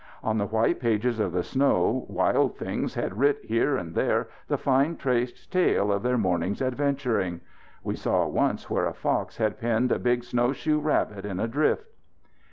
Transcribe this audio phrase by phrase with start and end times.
[0.23, 4.57] On the white pages of the snow wild things had writ here and there the
[4.57, 7.41] fine traced tale of their morning's adventuring.
[7.83, 11.85] We saw once where a fox had pinned a big snowshoe rabbit in a drift.